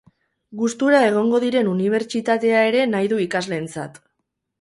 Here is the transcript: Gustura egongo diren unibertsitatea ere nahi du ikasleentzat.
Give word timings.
Gustura 0.59 1.01
egongo 1.09 1.41
diren 1.43 1.69
unibertsitatea 1.73 2.63
ere 2.71 2.87
nahi 2.95 3.13
du 3.13 3.21
ikasleentzat. 3.27 4.01